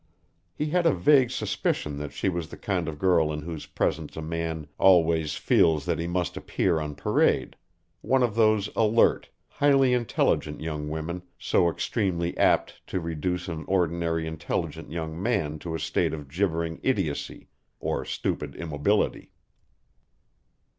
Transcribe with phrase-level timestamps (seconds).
[0.55, 4.17] He had a vague suspicion that she was the kind of girl in whose presence
[4.17, 7.55] a man always feels that he must appear on parade
[8.01, 14.25] one of those alert, highly intelligent young women so extremely apt to reduce an ordinarily
[14.25, 17.49] intelligent young man to a state of gibbering idiocy
[17.79, 19.31] or stupid immobility.